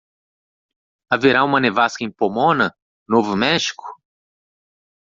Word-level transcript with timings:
Haverá 1.11 1.43
uma 1.43 1.59
nevasca 1.59 2.03
em 2.03 2.09
Pomona? 2.09 2.75
Novo 3.07 3.35
México? 3.37 3.83